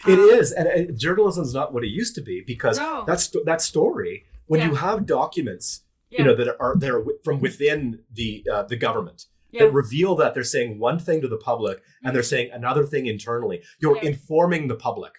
[0.06, 3.04] It um, is, and, and journalism is not what it used to be because no.
[3.06, 4.24] that's that story.
[4.46, 4.68] When yeah.
[4.68, 6.20] you have documents, yeah.
[6.20, 9.64] you know that are that are from within the uh, the government yeah.
[9.64, 12.06] that reveal that they're saying one thing to the public mm-hmm.
[12.06, 13.62] and they're saying another thing internally.
[13.80, 15.12] You're informing the public.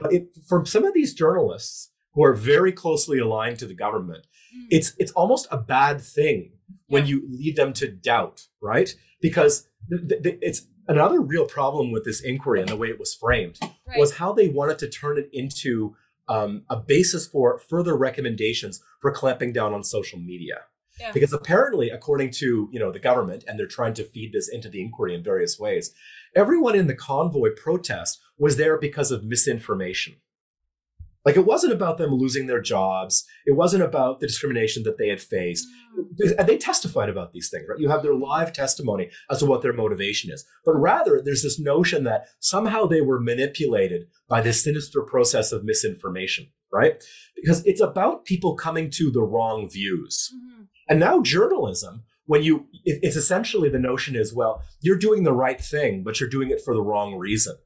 [0.00, 4.26] But it, for some of these journalists who are very closely aligned to the government,
[4.56, 4.66] Mm.
[4.70, 6.52] it's it's almost a bad thing
[6.86, 8.94] when you lead them to doubt, right?
[9.20, 13.14] Because th- th- it's another real problem with this inquiry and the way it was
[13.14, 13.98] framed right.
[13.98, 15.96] was how they wanted to turn it into
[16.28, 20.62] um, a basis for further recommendations for clamping down on social media.
[20.98, 21.12] Yeah.
[21.12, 24.68] Because apparently, according to you know the government, and they're trying to feed this into
[24.68, 25.92] the inquiry in various ways,
[26.34, 30.16] everyone in the convoy protest was there because of misinformation.
[31.26, 33.26] Like it wasn't about them losing their jobs.
[33.46, 35.66] It wasn't about the discrimination that they had faced.
[35.98, 36.38] Mm.
[36.38, 37.80] And they testified about these things, right?
[37.80, 40.46] You have their live testimony as to what their motivation is.
[40.64, 45.64] But rather, there's this notion that somehow they were manipulated by this sinister process of
[45.64, 47.02] misinformation, right?
[47.34, 50.32] Because it's about people coming to the wrong views.
[50.32, 50.55] Mm-hmm.
[50.88, 55.60] And now journalism, when you, it's essentially the notion is, well, you're doing the right
[55.60, 57.56] thing, but you're doing it for the wrong reason.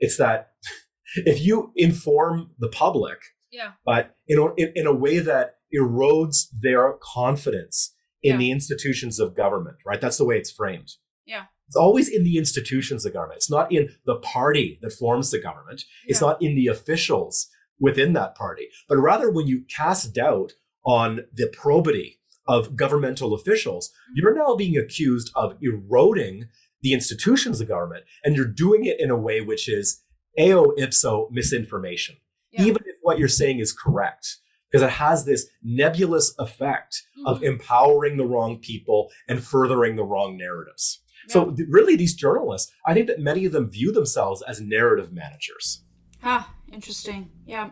[0.00, 0.50] It's that
[1.16, 3.18] if you inform the public,
[3.50, 8.38] yeah, but in a, in, in a way that erodes their confidence in yeah.
[8.38, 10.00] the institutions of government, right?
[10.00, 10.92] That's the way it's framed.
[11.24, 11.44] Yeah.
[11.66, 13.36] It's always in the institutions of government.
[13.36, 15.82] It's not in the party that forms the government.
[16.04, 16.10] Yeah.
[16.10, 21.20] It's not in the officials within that party, but rather when you cast doubt on
[21.32, 22.17] the probity
[22.48, 24.12] of governmental officials, mm-hmm.
[24.16, 26.48] you're now being accused of eroding
[26.82, 30.02] the institutions of government, and you're doing it in a way which is
[30.38, 32.16] eo ipso misinformation,
[32.52, 32.62] yeah.
[32.62, 34.38] even if what you're saying is correct,
[34.70, 37.26] because it has this nebulous effect mm-hmm.
[37.26, 41.00] of empowering the wrong people and furthering the wrong narratives.
[41.28, 41.32] Yeah.
[41.32, 45.12] So, th- really, these journalists, I think that many of them view themselves as narrative
[45.12, 45.82] managers.
[46.22, 47.30] Ah, interesting.
[47.44, 47.70] Yeah.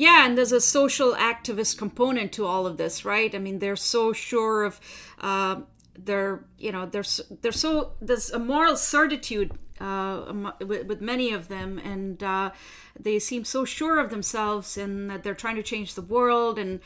[0.00, 3.34] Yeah, and there's a social activist component to all of this, right?
[3.34, 4.80] I mean, they're so sure of,
[5.20, 5.60] uh,
[5.94, 7.04] they're you know, they're
[7.42, 12.50] they're so there's a moral certitude uh, with, with, many of them, and uh,
[12.98, 16.80] they seem so sure of themselves and that they're trying to change the world and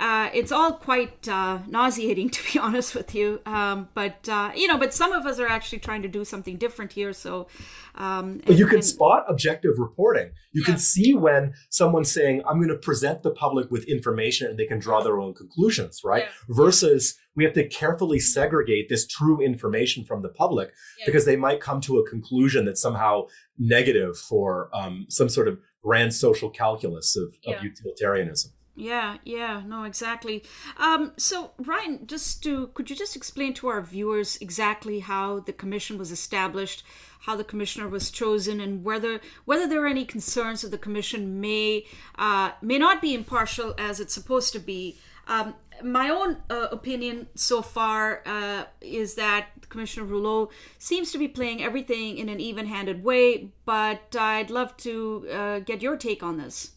[0.00, 3.40] uh, it's all quite uh, nauseating, to be honest with you.
[3.44, 6.56] Um, but uh, you know, but some of us are actually trying to do something
[6.56, 7.12] different here.
[7.12, 7.48] So,
[7.94, 10.30] um, and, you can and, spot objective reporting.
[10.52, 10.72] You yeah.
[10.72, 14.66] can see when someone's saying, "I'm going to present the public with information," and they
[14.66, 16.24] can draw their own conclusions, right?
[16.24, 16.54] Yeah.
[16.56, 21.06] Versus we have to carefully segregate this true information from the public yeah.
[21.06, 23.26] because they might come to a conclusion that's somehow
[23.58, 28.52] negative for um, some sort of grand social calculus of, of utilitarianism.
[28.80, 30.42] Yeah, yeah, no, exactly.
[30.78, 35.52] Um, so, Ryan, just to could you just explain to our viewers exactly how the
[35.52, 36.82] commission was established,
[37.20, 41.42] how the commissioner was chosen, and whether whether there are any concerns that the commission
[41.42, 41.84] may
[42.18, 44.96] uh, may not be impartial as it's supposed to be.
[45.28, 51.28] Um, my own uh, opinion so far uh, is that Commissioner Rouleau seems to be
[51.28, 56.38] playing everything in an even-handed way, but I'd love to uh, get your take on
[56.38, 56.72] this.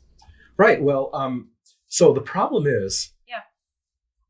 [0.57, 0.81] Right.
[0.81, 1.49] Well, um,
[1.93, 3.41] so the problem is, yeah.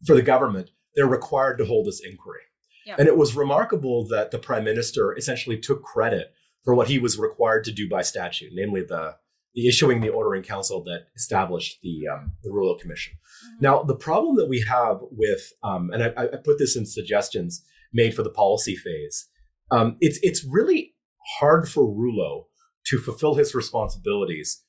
[0.05, 2.41] for the government, they're required to hold this inquiry.
[2.85, 2.95] Yeah.
[2.99, 6.33] And it was remarkable that the prime minister essentially took credit
[6.65, 9.15] for what he was required to do by statute, namely the,
[9.55, 13.13] the issuing the order in council that established the um, the Rouleau Commission.
[13.13, 13.63] Mm-hmm.
[13.63, 17.63] Now, the problem that we have with, um, and I, I, put this in suggestions
[17.93, 19.29] made for the policy phase,
[19.71, 20.95] um, it's it's really
[21.39, 22.47] hard for Rouleau
[22.87, 24.65] to fulfill his responsibilities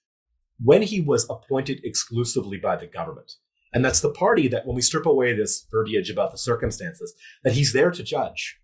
[0.62, 3.32] when he was appointed exclusively by the government.
[3.72, 7.54] And that's the party that, when we strip away this verbiage about the circumstances, that
[7.54, 8.60] he's there to judge,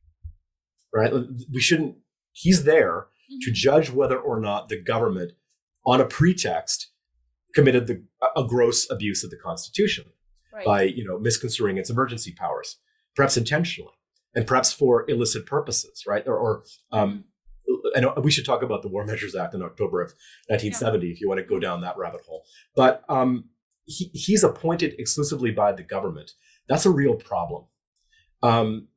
[0.94, 1.12] right?
[1.52, 1.96] We shouldn't,
[2.32, 3.38] he's there mm-hmm.
[3.42, 5.32] to judge whether or not the government,
[5.84, 6.92] on a pretext,
[7.54, 8.04] committed the,
[8.36, 10.04] a gross abuse of the Constitution
[10.52, 10.64] right.
[10.64, 12.76] by, you know, misconstruing its emergency powers,
[13.16, 13.94] perhaps intentionally,
[14.34, 16.22] and perhaps for illicit purposes, right?
[16.28, 17.20] Or, or um, mm-hmm
[17.94, 20.10] and we should talk about the War Measures Act in October of
[20.48, 21.12] 1970 yeah.
[21.12, 22.44] if you want to go down that rabbit hole.
[22.74, 23.44] But um,
[23.84, 26.32] he, he's appointed exclusively by the government.
[26.68, 27.64] That's a real problem.
[28.42, 28.88] Um,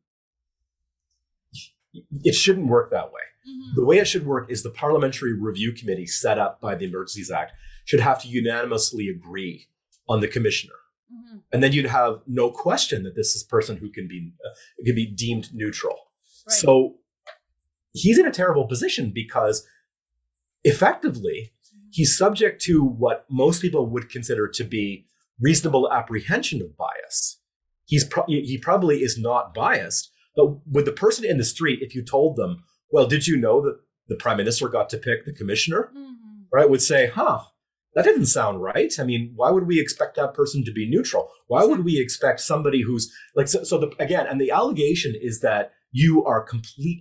[2.23, 3.21] it shouldn't work that way.
[3.47, 3.75] Mm-hmm.
[3.75, 7.29] The way it should work is the Parliamentary Review Committee set up by the Emergencies
[7.29, 7.53] Act
[7.85, 9.67] should have to unanimously agree
[10.07, 10.75] on the commissioner.
[11.11, 11.37] Mm-hmm.
[11.51, 14.53] And then you'd have no question that this is a person who can be uh,
[14.85, 15.97] can be deemed neutral.
[16.47, 16.55] Right.
[16.55, 16.95] So
[17.93, 19.65] he's in a terrible position because
[20.63, 21.53] effectively
[21.91, 25.05] he's subject to what most people would consider to be
[25.39, 27.39] reasonable apprehension of bias.
[27.85, 31.93] He's pro- he probably is not biased, but with the person in the street, if
[31.93, 35.33] you told them, "Well, did you know that the prime minister got to pick the
[35.33, 36.43] commissioner?" Mm-hmm.
[36.51, 37.41] Right, would say, "Huh,
[37.95, 38.91] that didn't sound right.
[38.99, 41.29] I mean, why would we expect that person to be neutral?
[41.47, 45.41] Why would we expect somebody who's like so, so the, again, and the allegation is
[45.41, 46.99] that you are complete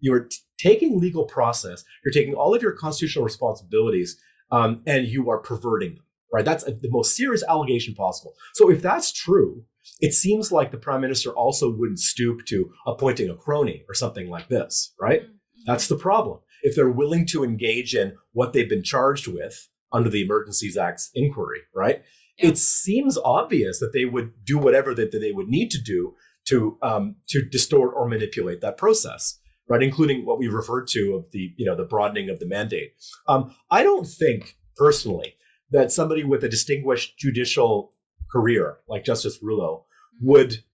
[0.00, 5.06] you're you're t- taking legal process, you're taking all of your constitutional responsibilities, um, and
[5.06, 6.04] you are perverting them.
[6.32, 6.44] Right?
[6.44, 8.34] That's a, the most serious allegation possible.
[8.54, 9.64] So if that's true,
[10.00, 14.28] it seems like the prime minister also wouldn't stoop to appointing a crony or something
[14.28, 14.94] like this.
[15.00, 15.22] Right?
[15.22, 15.62] Mm-hmm.
[15.66, 16.40] That's the problem.
[16.62, 21.10] If they're willing to engage in what they've been charged with under the Emergencies Act's
[21.14, 22.02] inquiry, right?
[22.38, 22.50] yeah.
[22.50, 26.14] it seems obvious that they would do whatever that, that they would need to do
[26.46, 29.82] to um, to distort or manipulate that process, right?
[29.82, 32.94] Including what we referred to of the you know the broadening of the mandate.
[33.26, 35.34] Um, I don't think personally
[35.70, 37.92] that somebody with a distinguished judicial
[38.30, 39.84] career like Justice Rouleau
[40.16, 40.30] mm-hmm.
[40.30, 40.64] would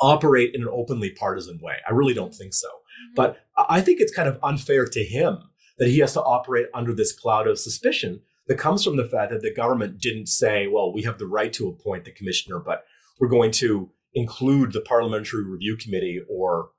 [0.00, 1.76] operate in an openly partisan way.
[1.86, 2.68] I really don't think so.
[2.68, 3.14] Mm-hmm.
[3.16, 5.38] But I think it's kind of unfair to him
[5.78, 9.30] that he has to operate under this cloud of suspicion that comes from the fact
[9.30, 12.84] that the government didn't say, well, we have the right to appoint the commissioner, but
[13.20, 16.70] we're going to include the parliamentary review committee or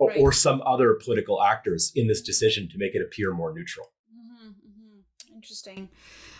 [0.00, 0.18] right.
[0.18, 3.86] or some other political actors in this decision to make it appear more neutral.
[4.12, 5.34] Mm-hmm, mm-hmm.
[5.34, 5.88] Interesting.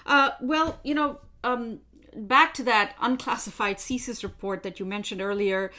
[0.06, 1.80] Uh, well, you know, um,
[2.16, 5.72] back to that unclassified CSIS report that you mentioned earlier.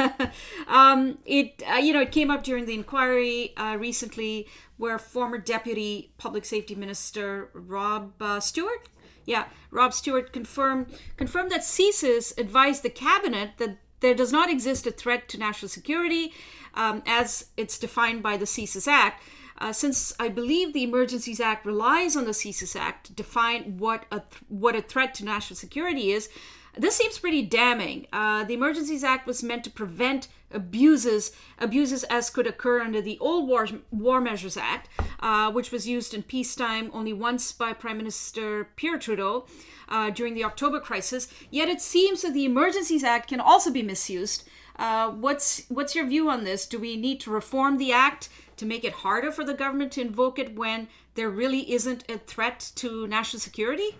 [0.68, 4.46] um, it uh, you know it came up during the inquiry uh, recently
[4.76, 8.88] where former Deputy Public Safety Minister Rob uh, Stewart,
[9.26, 14.86] yeah, Rob Stewart confirmed confirmed that CSIS advised the cabinet that there does not exist
[14.86, 16.32] a threat to national security
[16.74, 19.22] um, as it's defined by the CSIS Act.
[19.58, 24.06] Uh, since I believe the Emergencies Act relies on the CSIS Act to define what
[24.10, 26.30] a th- what a threat to national security is,
[26.76, 28.06] this seems pretty damning.
[28.12, 33.18] Uh, the Emergencies Act was meant to prevent abuses, abuses as could occur under the
[33.18, 34.88] old War, War Measures Act,
[35.20, 39.46] uh, which was used in peacetime only once by Prime Minister Pierre Trudeau
[39.88, 41.28] uh, during the October crisis.
[41.50, 44.48] Yet it seems that the Emergencies Act can also be misused.
[44.76, 46.66] Uh, what's what's your view on this?
[46.66, 50.00] Do we need to reform the act to make it harder for the government to
[50.00, 53.96] invoke it when there really isn't a threat to national security?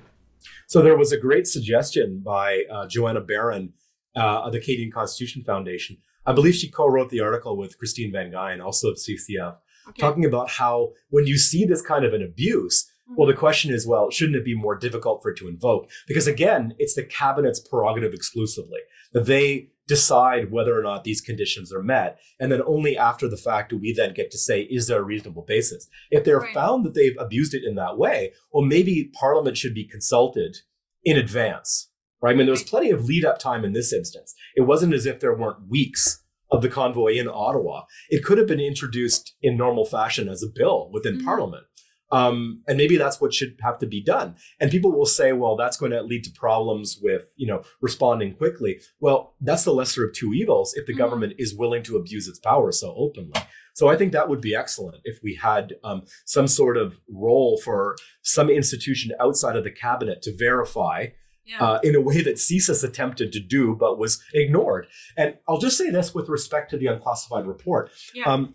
[0.68, 3.74] So there was a great suggestion by uh, Joanna Baron
[4.16, 5.98] uh, of the Canadian Constitution Foundation.
[6.26, 9.56] I believe she co-wrote the article with Christine Van Geyn, also of CCF,
[9.88, 10.00] okay.
[10.00, 13.40] talking about how when you see this kind of an abuse, well, the mm-hmm.
[13.40, 15.90] question is, well, shouldn't it be more difficult for it to invoke?
[16.06, 18.80] Because again, it's the cabinet's prerogative exclusively
[19.12, 22.20] that they decide whether or not these conditions are met.
[22.38, 25.04] And then only after the fact do we then get to say, is there a
[25.04, 25.88] reasonable basis?
[26.12, 26.54] If they're right.
[26.54, 30.58] found that they've abused it in that way, well, maybe Parliament should be consulted
[31.02, 31.89] in advance,
[32.22, 32.34] right?
[32.34, 34.34] I mean, there was plenty of lead up time in this instance.
[34.56, 37.84] It wasn't as if there weren't weeks of the convoy in Ottawa.
[38.08, 41.26] It could have been introduced in normal fashion as a bill within mm-hmm.
[41.26, 41.64] Parliament.
[42.12, 44.34] Um, and maybe that's what should have to be done.
[44.58, 48.34] And people will say, well, that's going to lead to problems with, you know, responding
[48.34, 48.80] quickly.
[48.98, 51.02] Well, that's the lesser of two evils if the mm-hmm.
[51.02, 53.40] government is willing to abuse its power so openly.
[53.74, 57.60] So I think that would be excellent if we had um, some sort of role
[57.62, 61.06] for some institution outside of the cabinet to verify
[61.50, 61.58] yeah.
[61.58, 64.86] Uh, in a way that CSIS attempted to do but was ignored.
[65.16, 67.90] And I'll just say this with respect to the unclassified report.
[68.14, 68.24] Yeah.
[68.24, 68.54] Um,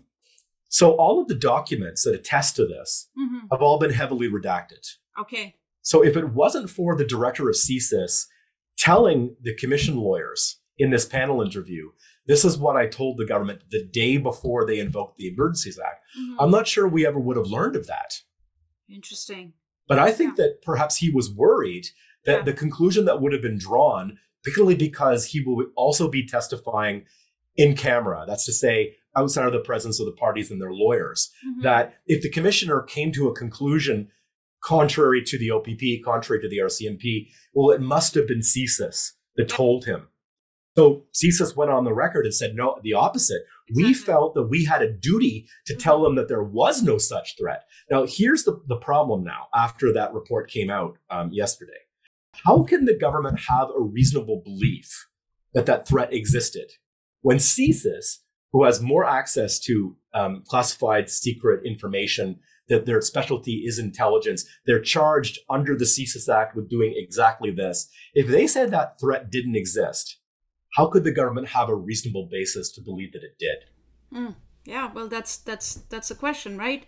[0.68, 3.48] so all of the documents that attest to this mm-hmm.
[3.50, 4.86] have all been heavily redacted.
[5.20, 5.56] Okay.
[5.82, 8.26] So if it wasn't for the director of CSIS
[8.78, 11.90] telling the commission lawyers in this panel interview,
[12.26, 16.02] this is what I told the government the day before they invoked the Emergencies Act.
[16.18, 16.40] Mm-hmm.
[16.40, 18.22] I'm not sure we ever would have learned of that.
[18.88, 19.52] Interesting.
[19.88, 20.46] But I think yeah.
[20.46, 21.86] that perhaps he was worried
[22.26, 22.42] that yeah.
[22.42, 27.04] the conclusion that would have been drawn, particularly because he will also be testifying
[27.56, 31.30] in camera, that's to say, outside of the presence of the parties and their lawyers.
[31.46, 31.62] Mm-hmm.
[31.62, 34.08] That if the commissioner came to a conclusion
[34.62, 39.48] contrary to the OPP, contrary to the RCMP, well, it must have been CSIS that
[39.48, 40.08] told him.
[40.76, 43.42] So CSIS went on the record and said, no, the opposite.
[43.68, 43.84] Exactly.
[43.84, 45.80] We felt that we had a duty to mm-hmm.
[45.80, 47.62] tell them that there was no such threat.
[47.90, 51.72] Now, here's the, the problem now after that report came out um, yesterday.
[52.44, 55.08] How can the government have a reasonable belief
[55.54, 56.70] that that threat existed
[57.22, 58.18] when CSIS
[58.52, 64.46] who has more access to um, classified secret information that their specialty is intelligence.
[64.66, 67.88] They're charged under the CSIS Act with doing exactly this.
[68.14, 70.18] If they said that threat didn't exist,
[70.74, 73.58] how could the government have a reasonable basis to believe that it did?
[74.12, 74.34] Mm,
[74.64, 76.84] yeah, well, that's that's that's a question, right?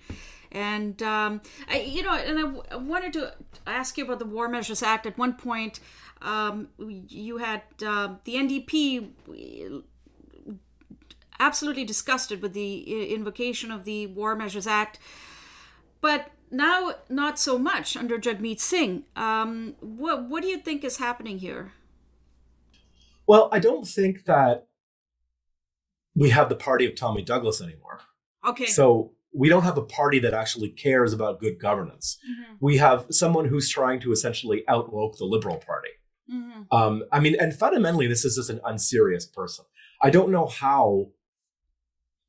[0.52, 3.34] And um, I, you know, and I wanted to
[3.66, 5.06] ask you about the War Measures Act.
[5.06, 5.80] At one point,
[6.22, 9.82] um, you had uh, the NDP
[11.40, 14.98] absolutely disgusted with the invocation of the War Measures Act,
[16.00, 19.04] but now not so much under Jagmeet Singh.
[19.16, 21.72] Um, what what do you think is happening here?
[23.26, 24.66] Well, I don't think that
[26.14, 28.00] we have the party of Tommy Douglas anymore.
[28.46, 28.66] Okay.
[28.66, 32.18] So we don't have a party that actually cares about good governance.
[32.28, 32.54] Mm-hmm.
[32.60, 35.90] We have someone who's trying to essentially outwoke the Liberal Party.
[36.32, 36.62] Mm-hmm.
[36.76, 39.64] Um, I mean, and fundamentally, this is just an unserious person.
[40.02, 41.08] I don't know how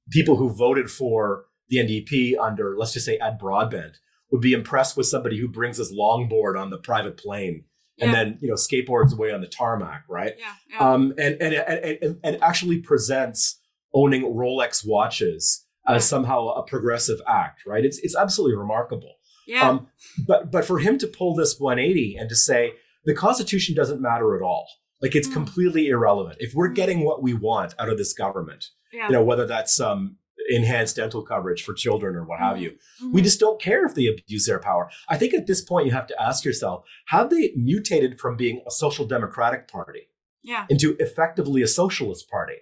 [0.10, 3.98] people who voted for the NDP under, let's just say, Ed Broadbent
[4.32, 7.66] would be impressed with somebody who brings his longboard on the private plane
[8.02, 10.34] and then you know skateboards away on the tarmac, right?
[10.38, 10.54] Yeah.
[10.72, 10.78] yeah.
[10.80, 13.60] Um, and, and and and and actually presents
[13.94, 17.84] owning Rolex watches as somehow a progressive act, right?
[17.86, 19.16] It's it's absolutely remarkable.
[19.48, 19.68] yeah.
[19.70, 19.88] Um,
[20.28, 22.74] but but for him to pull this 180 and to say
[23.06, 24.68] the Constitution doesn't matter at all,
[25.02, 25.34] like it's Mm.
[25.34, 26.38] completely irrelevant.
[26.40, 29.08] If we're getting what we want out of this government, yeah.
[29.08, 30.18] you know, whether that's um,
[30.50, 32.72] enhanced dental coverage for children or what have you,
[33.02, 33.14] Mhm.
[33.14, 34.90] we just don't care if they abuse their power.
[35.08, 38.62] I think at this point you have to ask yourself: Have they mutated from being
[38.68, 40.10] a social democratic party
[40.44, 40.66] yeah.
[40.70, 42.58] into effectively a socialist party?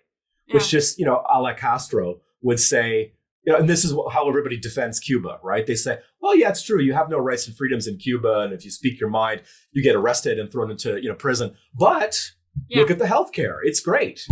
[0.47, 0.53] yeah.
[0.53, 3.13] which just you know a la castro would say
[3.45, 6.61] you know, and this is how everybody defends cuba right they say oh yeah it's
[6.63, 9.41] true you have no rights and freedoms in cuba and if you speak your mind
[9.71, 12.31] you get arrested and thrown into you know prison but
[12.67, 12.79] Yeah.
[12.81, 14.25] look at the healthcare it's great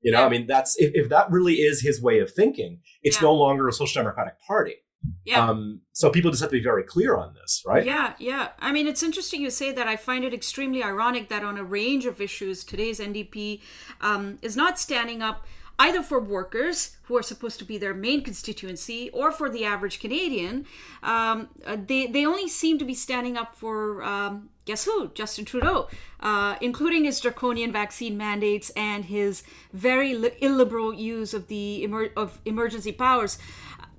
[0.00, 0.26] you know Yeah.
[0.26, 3.28] i mean that's if, if that really is his way of thinking it's Yeah.
[3.28, 4.76] no longer a social democratic party
[5.24, 5.48] Yeah.
[5.48, 8.48] um so people just have to be very clear on this right Yeah, yeah.
[8.60, 9.86] I mean, it's interesting you say that.
[9.88, 13.60] I find it extremely ironic that on a range of issues, today's NDP
[14.00, 15.44] um, is not standing up
[15.82, 19.98] either for workers who are supposed to be their main constituency or for the average
[19.98, 20.64] Canadian.
[21.02, 25.08] Um, uh, they, they only seem to be standing up for, um, guess who?
[25.08, 25.88] Justin Trudeau,
[26.20, 32.12] uh, including his draconian vaccine mandates and his very li- illiberal use of the emer-
[32.16, 33.36] of emergency powers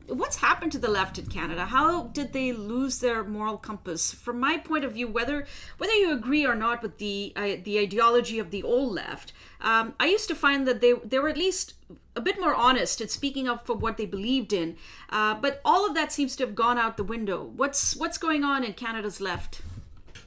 [0.08, 1.66] what's happened to the left in Canada?
[1.66, 4.14] How did they lose their moral compass?
[4.14, 5.45] From my point of view, whether
[5.78, 9.93] whether you agree or not with the uh, the ideology of the old left, um,
[9.99, 11.74] I used to find that they they were at least
[12.16, 14.76] a bit more honest in speaking up for what they believed in.
[15.10, 17.43] Uh, but all of that seems to have gone out the window.
[17.56, 19.62] What's what's going on in Canada's left?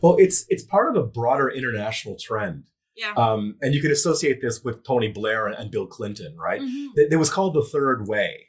[0.03, 2.64] well it's it's part of a broader international trend
[2.97, 3.14] Yeah.
[3.16, 6.89] um, and you could associate this with tony blair and, bill clinton right Mhm.
[6.97, 8.49] It, it was called the third way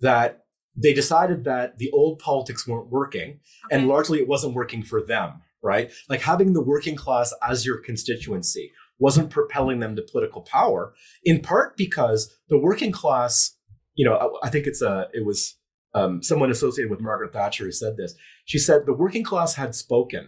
[0.00, 0.44] that
[0.82, 5.42] they decided that the old politics weren't working and largely it wasn't working for them
[5.60, 5.90] right?
[6.08, 8.70] Like having the working class as your constituency
[9.00, 13.56] wasn't propelling them to political power in part because the working class
[13.94, 15.56] you know i, I think it's a it was
[15.94, 18.14] um, someone associated with margaret thatcher who said this.
[18.44, 20.24] She said the working class had spoken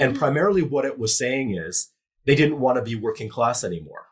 [0.00, 0.18] and Mhm.
[0.18, 1.92] primarily what it was saying is
[2.24, 4.06] they didn't want to be working class anymore.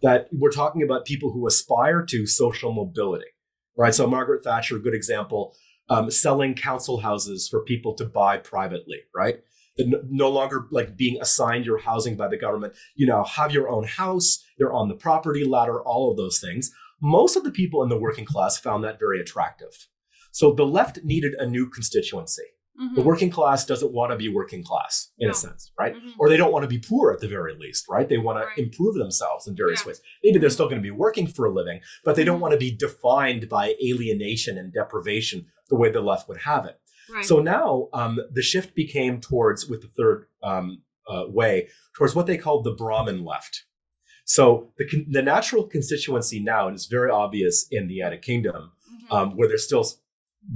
[0.00, 3.31] That we're talking about people who aspire to social mobility
[3.76, 5.54] right so margaret thatcher good example
[5.88, 9.36] um, selling council houses for people to buy privately right?
[9.78, 12.74] No, longer like being assigned your housing by the government.
[12.94, 16.70] You now have your own house you're on the property ladder all of those things.
[17.00, 19.88] Most of the people in the working class found that very attractive.
[20.30, 22.42] So the left needed a new constituency
[22.80, 22.94] Mhm.
[22.94, 25.32] the working class doesn't want to be working class in No.
[25.32, 25.94] a sense, right?
[25.94, 26.12] Mhm.
[26.18, 28.08] Or they don't want to be poor at the very least, right?
[28.08, 28.56] They want Right.
[28.56, 29.88] to improve themselves in various Yeah.
[29.88, 30.00] ways.
[30.24, 32.42] Maybe they're still going to be working for a living, but they don't Mhm.
[32.42, 36.80] want to be defined by alienation and deprivation the way the left would have it.
[37.12, 37.24] Right.
[37.24, 42.26] So now um, the shift became towards, with the third um, uh, way, towards what
[42.26, 43.64] they called the Brahmin left.
[44.24, 48.72] So the, the natural constituency now, and it's very obvious in the United Kingdom,
[49.10, 49.12] Mhm.
[49.14, 49.84] um, where there's still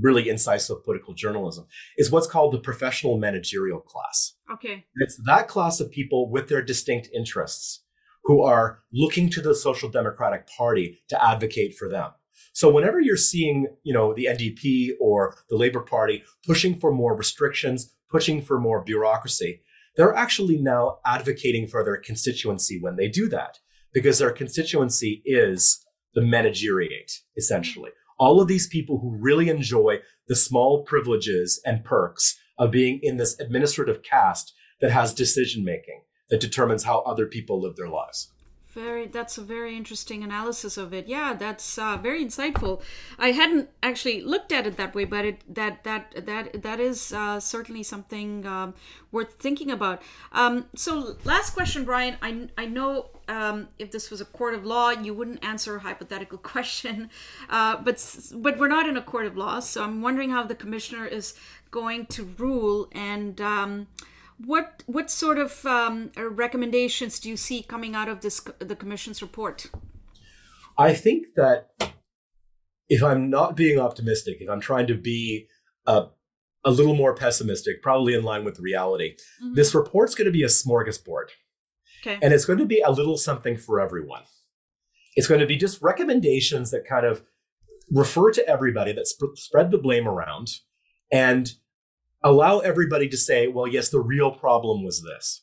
[0.01, 1.67] really incisive political journalism,
[1.97, 4.35] is what's called the professional managerial class.
[4.53, 4.85] okay.
[4.97, 7.83] It's that class of people with their distinct interests
[8.25, 12.11] who are looking to the Social Democratic Party to advocate for them.
[12.53, 17.17] So whenever you're seeing, you know, the NDP or the Labour Party pushing for more
[17.17, 19.63] restrictions, pushing for more bureaucracy,
[19.97, 23.59] they're actually now advocating for their constituency when they do that
[23.93, 25.85] because their constituency is
[26.15, 27.91] the manageriate, essentially.
[28.19, 29.99] All of these people who really enjoy
[30.29, 36.03] the small privileges and perks of being in this administrative caste that has decision making
[36.31, 38.33] that determines how other people live their lives.
[38.77, 41.09] Very, that's a very interesting analysis of it.
[41.09, 42.83] Yeah, that's uh, very insightful.
[43.19, 47.11] I hadn't actually looked at it that way, but it that that that that is
[47.11, 48.75] uh, certainly something um,
[49.13, 50.03] worth thinking about.
[50.31, 52.17] Um, so, last question, Ryan.
[52.21, 55.81] I I know um, if this was a court of law, you wouldn't answer a
[55.81, 57.09] hypothetical question,
[57.49, 57.97] uh, but
[58.35, 61.33] but we're not in a court of law, so I'm wondering how the commissioner is
[61.71, 63.41] going to rule and.
[64.39, 68.77] What what sort of um, uh, recommendations do you see coming out of this the
[68.77, 69.71] commission's report?
[70.79, 71.71] I think that
[72.89, 75.49] if I'm not being optimistic, if I'm trying to be
[75.87, 76.07] a,
[76.65, 79.55] a little more pessimistic, probably in line with reality, Mhm.
[79.55, 81.31] this report's going to be a smorgasbord
[82.03, 82.19] okay.
[82.23, 84.23] and it's going to be a little something for everyone.
[85.17, 87.25] It's going to be just recommendations that kind of
[87.91, 90.49] refer to everybody, that sp- spread the blame around
[91.11, 91.55] and
[92.23, 95.43] allow everybody to say, well, yes, the real problem was this.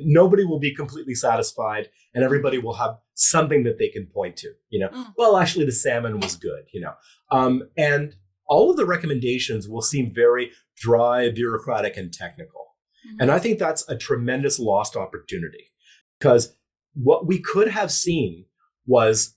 [0.00, 4.52] Nobody will be completely satisfied and everybody will have something that they can point to,
[4.68, 5.14] you know, Mm.
[5.16, 6.92] well, actually the salmon was good, you know.
[7.30, 8.14] Um, and
[8.46, 12.76] all of the recommendations will seem very dry, bureaucratic, and technical.
[13.06, 13.22] Mm-hmm.
[13.22, 15.72] And I think that's a tremendous lost opportunity
[16.18, 16.54] because
[16.94, 18.44] what we could have seen
[18.86, 19.34] was,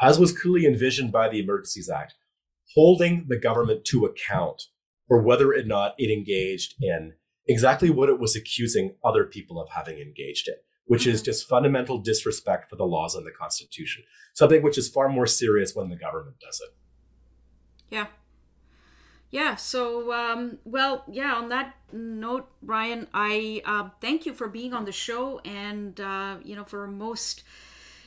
[0.00, 2.14] as was clearly envisioned by the Emergencies Act,
[2.74, 4.64] holding the government to account
[5.08, 7.14] for whether or not it engaged in
[7.46, 10.54] exactly what it was accusing other people of having engaged in,
[10.86, 11.12] which mm-hmm.
[11.12, 14.02] is just fundamental disrespect for the laws and the Constitution.
[14.34, 16.74] Something which is far more serious when the government does it.
[17.90, 18.06] Yeah.
[19.30, 19.56] Yeah.
[19.56, 21.34] So, um, well, yeah.
[21.34, 26.36] On that note, Ryan, I uh, thank you for being on the show, and uh,
[26.44, 27.42] you know, for most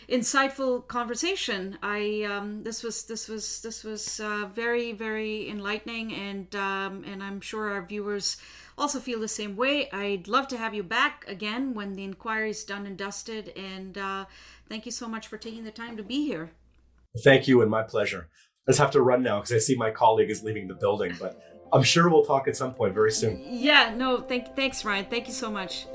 [0.10, 1.78] insightful conversation.
[1.84, 7.24] I um, this was this was this was uh, very very enlightening, and um, and
[7.24, 8.38] I'm sure our viewers
[8.80, 9.90] also feel the same way.
[9.92, 13.50] I'd love to have you back again when the inquiry is done and dusted.
[13.56, 14.26] And uh,
[14.70, 16.52] thank you so much for taking the time to be here.
[17.24, 18.30] Thank you, and my pleasure.
[18.68, 21.16] I just have to run now because I see my colleague is leaving the building,
[21.20, 21.40] but
[21.74, 23.44] I'm sure we'll talk at some point very soon.
[23.46, 25.06] Yeah, no, thank, thanks, Ryan.
[25.10, 25.88] Thank you so much.